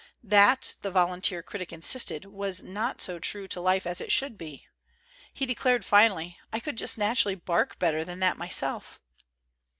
That, 0.23 0.73
the 0.81 0.89
volunteer 0.89 1.43
critic 1.43 1.71
insisted, 1.71 2.25
was 2.25 2.63
not 2.63 3.01
so 3.01 3.19
true 3.19 3.45
to 3.45 3.61
life 3.61 3.85
as 3.85 4.01
it 4.01 4.11
should 4.11 4.35
be; 4.35 4.65
he 5.31 5.45
declared 5.45 5.85
finally, 5.85 6.39
"I 6.51 6.59
could 6.59 6.77
just 6.77 6.97
naturally 6.97 7.35
bark 7.35 7.77
better 7.77 8.03
than 8.03 8.19
that 8.19 8.35
myself." 8.35 8.99